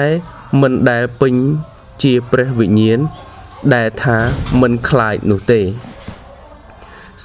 [0.61, 1.33] មិនដែលពេញ
[2.03, 2.99] ជាព្រះវិញ្ញាណ
[3.75, 4.17] ដែលថា
[4.61, 5.61] មិនខ្លាចនោះទេ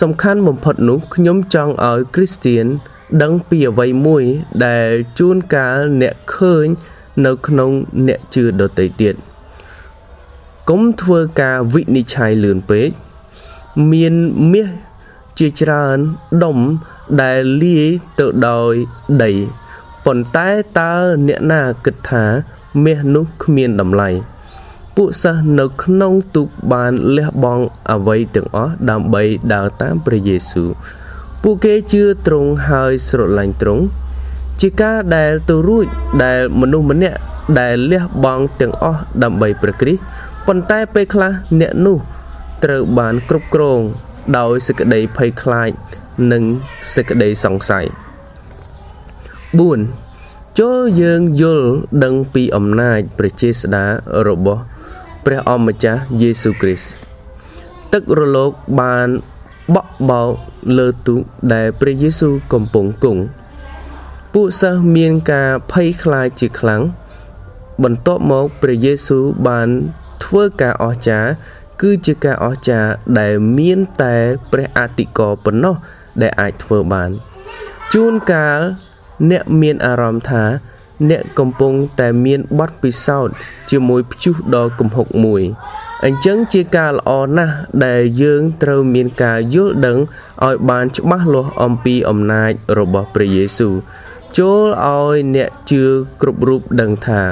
[0.01, 2.66] សំខាន់បំផុតនោះខ្ញុំចង់ឲ្យគ្រីស្ទៀន
[3.23, 4.25] ដឹងពីអ្វីមួយ
[4.66, 4.88] ដែល
[5.19, 6.66] ជួនកាលអ្នកឃើញ
[7.27, 7.71] នៅក្នុង
[8.07, 9.14] អ្នកជឿដទៃទៀត
[10.71, 12.88] កុំធ្វើការវិនិច្ឆ័យលឿនពេក
[13.92, 14.14] មាន
[14.53, 14.69] មាស
[15.38, 15.97] ជាច្រើន
[16.45, 16.59] ដុំ
[17.23, 17.87] ដែលលាយ
[18.21, 18.73] ទៅដោយ
[19.23, 19.33] ដី
[20.05, 20.95] ប៉ុន្តែតើ
[21.27, 22.25] អ្នកណាគិតថា
[22.85, 24.11] មាសនោះគ្មានតម្លៃ
[24.97, 29.23] ពួកសិស្សនៅក្នុងទូកបានលះបង់អ្វីទាំងអស់ដើម្បី
[29.55, 30.71] ដើរតាមព្រះយេស៊ូវ
[31.48, 33.85] ពួកគេជឿត្រង់ហើយស្រឡាញ់ត្រង់
[34.61, 35.87] ជាការដែលទៅរួច
[36.24, 37.18] ដែលមនុស្សម្នាក់
[37.61, 40.02] ដែលលះបង់ទាំងអស់ដើម្បីព្រះគ្រីស្ទ
[40.46, 41.98] ប៉ុន្តែពេលខ្លះអ្នកនោះ
[42.64, 43.80] ត្រូវបានគ្រប់គ្រង
[44.38, 45.70] ដោយសេចក្តីភ័យខ្លាច
[46.32, 46.42] និង
[46.94, 47.87] សេចក្តីសង្ស័យ
[49.62, 51.68] 4ចូលយើងយល់
[52.04, 53.85] ដឹងពីអំណាចព្រះចេស្តា
[54.28, 54.62] របស់
[55.24, 56.90] ព្រះអម្ចាស់យេស៊ូវគ្រីស្ទ
[57.92, 59.09] ទឹករលកបាន
[59.74, 60.31] បក់បោក
[60.79, 61.22] លើទូក
[61.55, 63.22] ដែលព្រះយេស៊ូវកំពុងគង់
[64.33, 66.83] ពួកសិស្សមានការភ័យខ្លាចជាខ្លាំង
[67.83, 69.68] បន្ទាប់មកព្រះយេស៊ូវបាន
[70.24, 71.31] ធ្វើការអស្ចារ្យ
[71.83, 74.14] គឺជាការអស្ចារ្យដែលមានតែ
[74.52, 75.74] ព្រះអតិកោប៉ុណ្ណោះ
[76.22, 77.11] ដែលអាចធ្វើបាន
[77.92, 78.61] ជួនកាល
[79.31, 80.44] អ្នកមានអារម្មណ៍ថា
[81.11, 83.35] អ្នកកំពុងតែមានបទពិសោធន៍
[83.70, 85.42] ជាមួយព្យុះដ៏គំហុកមួយ
[86.04, 87.54] អញ្ចឹងជាការល្អណាស់
[87.87, 89.98] ដែលយើងត្រូវមានការយល់ដឹង
[90.46, 93.74] ឲ្យបានច្បាស់លាស់អំពីអំណាចរបស់ព្រះយេស៊ូវ
[94.38, 95.85] ចូលឲ្យអ្នកជឿ
[96.20, 97.22] គ្រប់រូបដឹងថា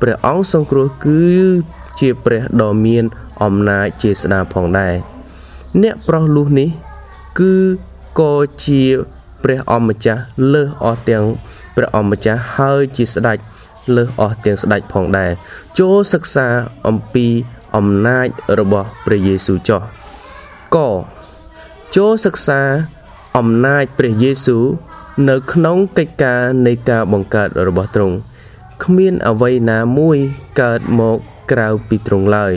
[0.00, 1.24] ព្រះអង្គសង្គ្រោះគឺ
[2.00, 3.04] ជាព្រះដ៏មាន
[3.42, 4.94] អំណាចជាស្ដាផងដែរ
[5.82, 6.68] អ្នកប្រុសលុះនេះ
[7.40, 7.54] គឺ
[8.20, 8.82] ក៏ជា
[9.42, 10.22] ព្រះអម្ចាស់
[10.52, 11.24] លើសអស់ទាំង
[11.76, 13.38] ព្រះអម្ចាស់ហើយជាស្ដេច
[13.96, 15.30] លើសអស់ទាំងស្ដេចផងដែរ
[15.78, 16.46] ចូលសិក្សា
[16.88, 17.26] អំពី
[17.76, 18.26] អំណាច
[18.58, 19.82] របស់ព្រះយេស៊ូវចោះ
[20.76, 20.78] ក
[21.96, 22.62] ចូលសិក្សា
[23.38, 24.64] អំណាចព្រះយេស៊ូវ
[25.28, 28.16] នៅក្នុងកិច្ចការនៃការបង្កើតរបស់ទ្រង់
[28.84, 30.18] គ្មានអ្វីណាមួយ
[30.60, 31.16] កើតមក
[31.50, 32.52] ក្រៅពីទ្រង់ឡើយ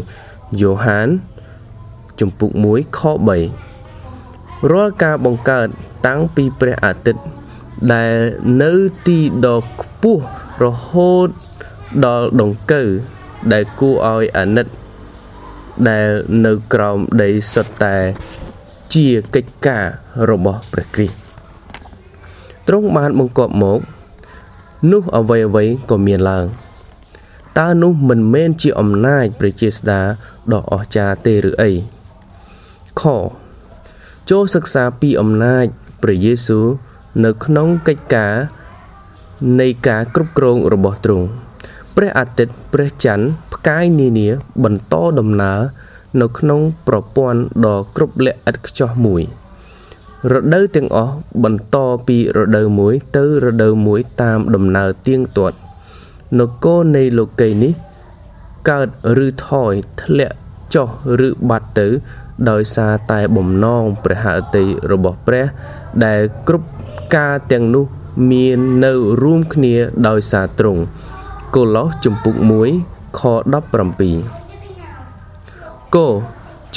[0.59, 1.07] យ៉ូហាន
[2.19, 2.99] ជំពូក1ខ
[3.85, 5.67] 3រាល់ការបង្កើត
[6.07, 7.21] តាំងពីព្រះអាទិត្យ
[7.93, 8.15] ដែល
[8.63, 8.73] នៅ
[9.07, 10.23] ទីដ៏ខ្ពស់
[10.63, 11.29] រហូត
[12.05, 12.87] ដល់ដង្កូវ
[13.53, 14.67] ដែលគួរឲ្យអាណិត
[15.89, 16.09] ដែល
[16.45, 17.97] នៅក្រោមដីសុទ្ធតែ
[18.93, 19.85] ជាកិច្ចការ
[20.29, 21.17] របស់ព្រះគ្រីស្ទ
[22.67, 23.79] ទ្រង់បានបង្គាប់មក
[24.91, 26.45] នោះអ្វីអ្វីក៏មានឡើង
[27.59, 30.01] តើនោះមិនមែនជាអំណាចព្រះជាស្តា
[30.53, 31.71] ដ៏អស្ចារ្យទេឬអី
[33.01, 33.03] ខ
[34.29, 35.65] ចូលសិក្សាពីអំណាច
[36.01, 36.65] ព្រះយេស៊ូវ
[37.25, 38.33] នៅក្នុងកិច្ចការ
[39.59, 41.27] នៃការគ្រប់គ្រងរបស់ទ្រង់
[41.97, 44.27] ព្រះអាទិត្យព្រះច័ន្ទផ្កាយនានា
[44.63, 45.59] បន្តដំណើរ
[46.21, 49.21] នៅក្នុងប្រព័ន្ធដ៏គ្រប់លក្ខឥតខ្ចោះមួយ
[50.31, 55.57] រដូវទាំងអស់បន្តពីរដូវមួយទៅរដូវមួយតាមដំណើរទៀងទាត់
[56.39, 57.73] នគរនៃលោកីនេះ
[58.69, 58.87] កើត
[59.25, 60.35] ឬថយធ្លាក់
[60.73, 60.89] ចុះ
[61.27, 61.87] ឬបាត់ទៅ
[62.49, 65.45] ដោយសារតែបំណងព្រះហឫទ័យរបស់ព្រះ
[66.05, 66.67] ដែលគ្រប់
[67.15, 67.85] ការទាំងនោះ
[68.31, 69.75] មាននៅរួមគ្នា
[70.07, 70.81] ដោយសារទ្រង់
[71.55, 72.35] កូឡូសជំពូក
[72.77, 73.21] 1ខ
[74.77, 75.97] 17ក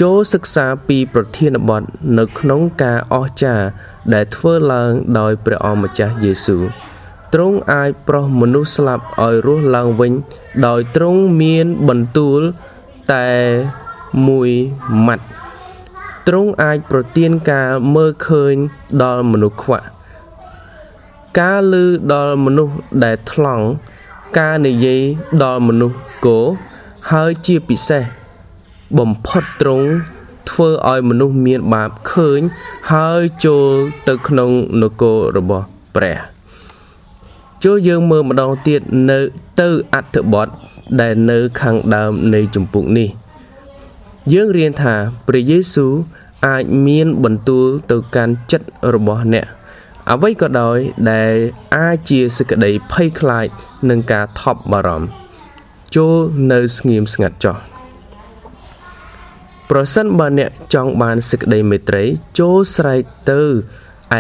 [0.01, 1.83] ចូលសិក្សាពីប្រធានបទ
[2.19, 3.67] នៅក្នុងការអស្ចារ្យ
[4.15, 6.63] ដែលធ្វើឡើងដោយព្រះអម្ចាស់យេស៊ូវ
[7.33, 10.13] ទ្រង់អាចប្រោះមនុស្សស្លាប់ឲ្យរស់ឡើងវិញ
[10.67, 12.41] ដោយទ្រង់មានបន្ទូល
[13.13, 13.29] តែ
[14.29, 14.51] មួយ
[15.07, 15.27] ម៉ាត់
[16.27, 18.55] ទ្រង់អាចប្រទានការមើលឃើញ
[19.03, 19.87] ដល់មនុស្សខ្វាក់
[21.41, 23.67] ការលឺដល់មនុស្សដែលថ្លង់
[24.39, 25.01] ការនិយាយ
[25.43, 26.39] ដល់មនុស្សគោ
[27.11, 28.05] ហើយជាពិសេស
[28.99, 29.89] បំផុតទ្រង់
[30.51, 32.41] ធ្វើឲ្យមនុស្សមានបាបឃើញ
[32.93, 33.69] ហើយចូល
[34.09, 34.51] ទៅក្នុង
[34.83, 35.65] នគររបស់
[35.95, 36.19] ព្រះ
[37.65, 39.19] ចូលយើងមើលម្ដងទៀតនៅ
[39.61, 40.49] ទៅអត្ថបទ
[41.01, 43.09] ដែលនៅខាងដើមនៃជំពូកនេះ
[44.33, 44.95] យើងរៀនថា
[45.27, 45.93] ព្រះយេស៊ូវ
[46.47, 49.47] អាចមានបន្ទូលទៅកាន់ចិត្តរបស់អ្នក
[50.13, 50.79] អ្វីក៏ដោយ
[51.13, 51.35] ដែល
[51.77, 53.49] អាចជាសេចក្តីភ័យខ្លាច
[53.91, 55.09] នឹងការថប់បារម្ភ
[55.97, 56.15] ចូល
[56.53, 57.57] នៅស្ងៀមស្ងាត់ចោះ
[59.71, 62.05] ប្រសិនបើអ្នកចង់បានសេចក្តីមេត្រី
[62.41, 63.41] ចូលស្រែកទៅ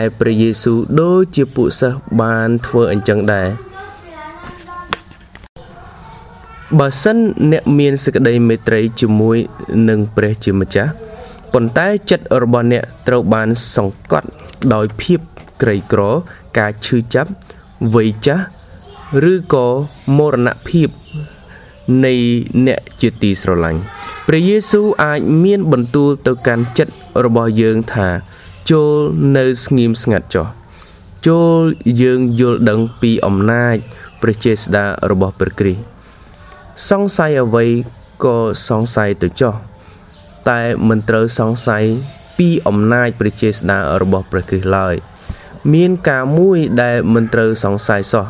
[0.00, 3.48] ឯព្រះយេស៊ូវដូចជាពួកសិស្សបានធ្វើអញ្ចឹងដែរ
[6.79, 7.16] បើសិន
[7.53, 9.38] អ្នកមានសេចក្តីមេត្រីជាមួយ
[9.88, 10.92] នឹងព្រះជាម្ចាស់
[11.53, 14.29] ប៉ុន្តែចិត្តរបស់អ្នកត្រូវបានសង្កត់
[14.74, 15.20] ដោយភាព
[15.62, 16.03] ក្រីក្រ
[16.59, 17.31] ការឈឺចាប់
[17.94, 18.44] វ័យចាស់
[19.33, 19.66] ឬក៏
[20.16, 20.88] មរណភាព
[22.05, 22.14] នៃ
[22.66, 23.81] អ្នកជាទីស្រឡាញ់
[24.27, 26.94] ព្រះយេស៊ូវអាចមានបន្ទូលទៅកាន់ចិត្ត
[27.25, 28.09] របស់យើងថា
[28.70, 28.92] ចូល
[29.37, 30.46] នៅស្ងៀមស្ងាត់ចុះ
[31.29, 31.62] ចូល
[32.03, 33.77] យើងយល់ដឹងពីអំណាច
[34.23, 35.83] ព្រះចេស្តារបស់ព្រះគ្រីស្ទ
[36.90, 37.66] សង្ស័យអ្វី
[38.25, 38.37] ក៏
[38.68, 39.55] សង្ស័យទៅចុះ
[40.49, 41.85] តែមិនត្រូវសង្ស័យ
[42.38, 44.94] ពីអំណាចព្រះចេស្តារបស់ព្រះគ្រីស្ទឡើយ
[45.75, 48.27] មានការមួយដែលមិនត្រូវសង្ស័យសោះ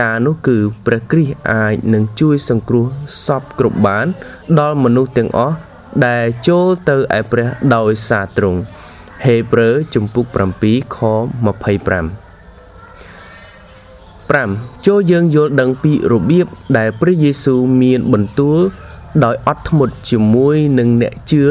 [0.00, 0.56] ការនោះគឺ
[0.86, 2.86] ព្រះគ្រីស្ទអាចនឹងជួយសង្គ្រោះ
[3.26, 4.06] សពគ្រប់បាន
[4.58, 5.56] ដល់មនុស្សទាំងអស់
[6.06, 8.60] ដែលចូលទៅឯព្រះដោយសារទ្រង់
[9.24, 10.26] ហេព្រើរជំពូក
[10.60, 12.28] 7ខ25
[14.32, 16.46] 5ចូលយើងយល់ដឹងពីរបៀប
[16.78, 18.58] ដែលព្រះយេស៊ូវមានបន្ទូល
[19.24, 21.42] ដោយអត់ធ្មត់ជាមួយនឹងអ្នកជឿ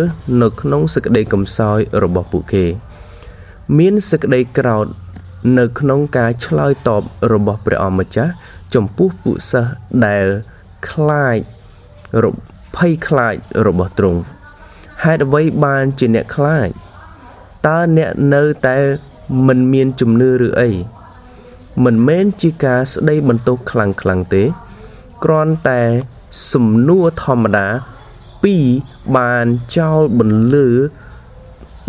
[0.42, 2.66] នៅក្នុងសេចក្តីកំសោយរបស់ពួកគេ
[3.76, 4.88] មានសេចក្តីក្រោធ
[5.58, 7.04] នៅក្នុងការឆ្លើយតប
[7.34, 8.32] របស់ព្រះអម្ចាស់
[8.74, 9.74] ចំពោះពួកសិស្ស
[10.06, 10.26] ដែល
[10.90, 11.38] ខ្លាច
[12.24, 12.26] រ
[12.76, 13.36] ភ័យខ្លាច
[13.68, 14.20] របស់ទ្រង់
[15.04, 16.70] ហេតុអ្វីបានជាអ្នកខ្លាច
[17.68, 18.78] តើអ្នកនៅតែ
[19.48, 20.70] មិនមានជំនឿឬអី
[21.84, 24.44] មិនមែនជាការស្ដីបន្ទោសខ្លាំងខ្លាំងទេ
[25.24, 25.82] គ្រាន់តែ
[26.52, 27.68] សំណួរធម្មតា
[28.44, 28.66] ពីរ
[29.18, 29.46] បាន
[29.78, 30.68] ចោលបន្លឺ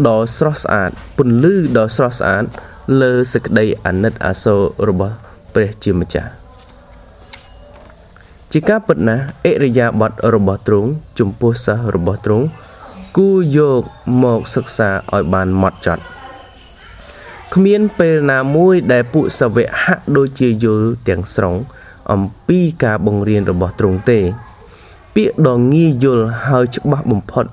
[0.07, 2.45] ដ៏ស្រស់ស្អាតពន្លឺដ៏ស្រស់ស្អាត
[3.01, 5.15] លើសេចក្តីអាណិតអាសូររបស់
[5.55, 6.31] ព្រះជាម្ចាស់
[8.53, 12.47] ជាការពិតណាស់អិរិយាបថរបស់ទ្រង់ចំពោះសិស្សរបស់ទ្រង់
[13.17, 13.83] គួរយក
[14.23, 16.03] មកសិក្សាឲ្យបានម៉ត់ចត់
[17.55, 21.55] គ្មានពេលណាមួយដែលពួកសាវកហាក់ដូចជាយល់ទាំងស្រុង
[22.13, 24.19] អំពីការបង្រៀនរបស់ទ្រង់ទេ
[25.15, 27.47] ពាក្យដ៏ងាយយល់ហើយច្បាស់បំផុត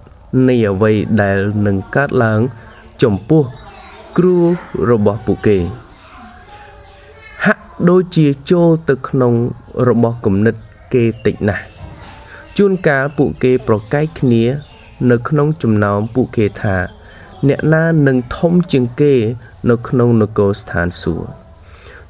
[0.47, 2.39] នៃអ្វីដែលនឹងកើតឡើង
[3.03, 3.43] ចំពោះ
[4.17, 4.37] គ្រូ
[4.91, 5.57] របស់ពួកគេ
[7.45, 9.33] ហាក់ដូចជាចូលទៅក្នុង
[9.87, 10.55] របស់គំនិត
[10.93, 11.63] គេតិចណាស់
[12.57, 14.43] ជួនកាលពួកគេប្រកែកគ្នា
[15.11, 16.77] នៅក្នុងចំណោមពួកគេថា
[17.47, 19.13] អ្នកណានឹងធំជាងគេ
[19.69, 21.27] នៅក្នុងនគរស្ថានសួគ៌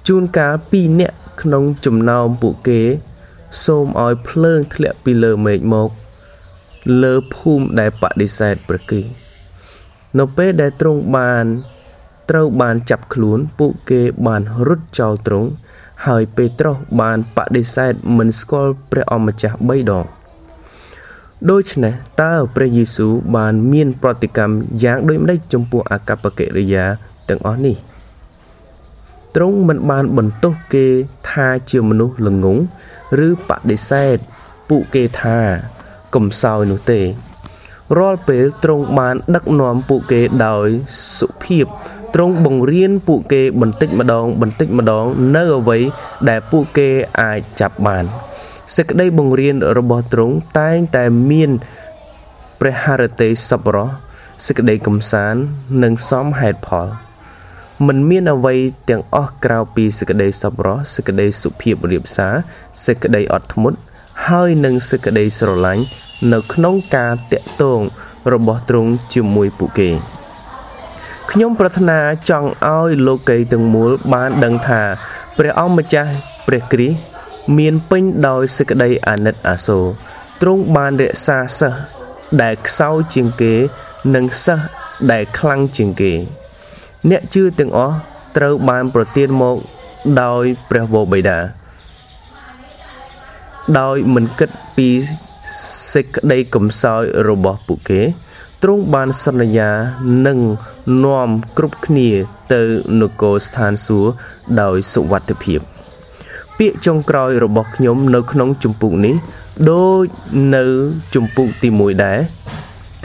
[0.07, 2.81] ជួនកាលពីរអ្នកក្នុងចំណោមពួកគេ
[3.63, 5.89] សូមឲ្យភ្លើងធ្លាក់ពីលើមេឃមក
[7.02, 9.13] លើភូមិដែលបដិសេធព្រះគ្រីស្ទ
[10.19, 11.45] នៅពេលដែលទ្រង់បាន
[12.30, 15.50] ត្រូវបានចាប់ខ្លួនពួកគេបានរត់ចោលទ្រង់
[16.08, 20.06] ហើយពេត្រុសបានបដិសេធមិនស្គាល់ព្រះអម្ចាស់3ដង
[21.52, 26.86] ដូច្នេះតើព្រះយេស៊ូវបានមានប្រតិកម្មយ៉ាងដូចម្តេចចំពោះអកប្បកិរិយា
[27.30, 27.78] ទាំងអស់នេះ
[29.36, 30.86] ទ្រង់មិនបានបន្ទោសគេ
[31.30, 32.58] ថាជាមនុស្សល្ងង
[33.28, 34.17] ឬបដិសេធ
[34.69, 35.39] ពួកគេថា
[36.15, 37.01] កំសោយនោះទេ
[37.97, 40.67] រាល់ពេលទ្រង់បានដឹកនាំពួកគេដោយ
[41.17, 41.65] សុភាព
[42.13, 45.80] ទ្រង់បង្រៀនពួកគេបន្តិចម្ដង បន្តិចម្ដង នៅអ្វី
[46.30, 46.89] ដែលពួកគេ
[47.21, 48.04] អាចចាប់បាន
[48.75, 51.51] សេចក្តីបង្រៀនរបស់ទ្រង់តែងតែមាន
[52.60, 53.88] ព្រះハរតីសប្បុរស
[54.45, 55.39] សេចក្តីកំសាន្ត
[55.84, 56.88] និងសមហេតុផល
[57.88, 58.56] មិនមានអ្វី
[58.89, 62.34] ទាំងអស់ក្រៅពីសេចក្តីសប្បុរសសេចក្តីសុភាពរៀបសារ
[62.86, 63.78] សេចក្តីអត់ធ្មត់
[64.28, 65.84] ហើយនិងសេចក្តីស្រឡាញ់
[66.34, 67.80] នៅក្នុងការតាក់ទង
[68.34, 69.89] របស់ទ្រង់ជាមួយពួកគេ
[71.32, 71.99] ខ្ញុំប្រាថ្នា
[72.30, 74.82] ចង់ឲ្យលោកីទាំងមូលបានដឹងថា
[75.38, 76.12] ព្រះអង្គម្ចាស់
[76.47, 76.97] ព្រះគ្រីស្ទ
[77.58, 79.86] មានពេញដោយសេចក្តីអាណិតអាសូរ
[80.41, 81.80] ទ្រង់បានរក្សាសិស្ស
[82.41, 83.54] ដែលខ្សោយជាងគេ
[84.15, 84.65] និងសិស្ស
[85.12, 86.13] ដែលខ្លាំងជាងគេ
[87.10, 87.95] អ្នកជឿទាំងអស់
[88.38, 89.58] ត្រូវបានប្រទានមក
[90.21, 91.39] ដោយព្រះវរបិតា
[93.80, 94.89] ដោយមិនគិតពី
[95.95, 98.01] សេចក្តីកំសោយរបស់ពួកគេ
[98.63, 99.69] ទ្រង់បានសន្យា
[100.27, 100.39] នឹង
[101.05, 102.10] នាំគ្រប់គ្នា
[102.53, 102.62] ទៅ
[103.01, 104.10] នគរស្ថានសួគ៌
[104.62, 105.60] ដោយសុវត្ថិភាព
[106.58, 109.15] ពាក្យចុងក្រោយរបស់ខ្ញុំនៅក្នុងជំពូកនេះ
[109.71, 110.05] ដូច
[110.55, 110.65] នៅ
[111.15, 112.19] ជំពូកទី1ដែរ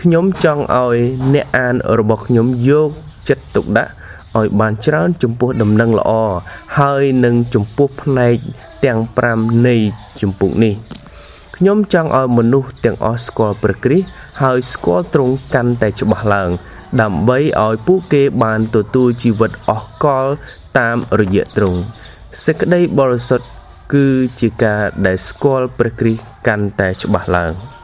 [0.03, 0.97] ខ្ញុំចង់ឲ្យ
[1.35, 2.91] អ្នកអានរបស់ខ្ញុំយក
[3.29, 3.93] ចិត្តទុកដាក់
[4.39, 6.13] ឲ្យបានច្រើនចំពោះដំណឹងល្អ
[6.79, 8.37] ហើយនឹងចំពោះផ្នែក
[8.85, 8.99] ទាំង
[9.33, 9.77] 5នៃ
[10.21, 10.75] ជំពូកនេះ
[11.63, 14.07] ខ្ញុំចង់ឲ្យមនុស្សទាំងអស់ស្គាល់ព្រះគ្រីស្ទ
[14.43, 16.51] ហើយស្គាល់ទ្រង់កាន់តែច្បាស់ឡើង
[17.03, 20.27] ដើម្បីឲ្យពួកគេបានទទួលជីវិតអស់កល
[20.79, 21.81] តាមរយៈទ្រង់
[22.45, 23.47] សេចក្តីបរិសុទ្ធ
[23.95, 24.07] គឺ
[24.41, 27.53] ជាការដែលស្គាល់ព្រះគ្រីស្ទកាន់តែច្បាស់ឡើង។